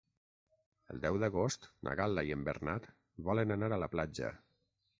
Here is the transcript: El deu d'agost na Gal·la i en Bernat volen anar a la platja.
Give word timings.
El 0.93 1.01
deu 1.03 1.19
d'agost 1.23 1.67
na 1.89 1.93
Gal·la 2.01 2.25
i 2.31 2.35
en 2.37 2.47
Bernat 2.49 2.89
volen 3.31 3.57
anar 3.59 3.73
a 3.79 3.83
la 3.87 3.91
platja. 3.97 4.35